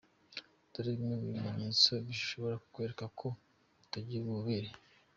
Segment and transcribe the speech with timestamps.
[0.71, 3.27] Dore bimwe mu bimenyetso bishobora kukwereka ko
[3.83, 4.69] utakigira ububobere.